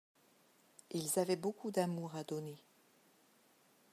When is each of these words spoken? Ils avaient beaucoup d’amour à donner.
Ils 0.89 1.19
avaient 1.19 1.35
beaucoup 1.35 1.69
d’amour 1.69 2.15
à 2.15 2.23
donner. 2.23 2.57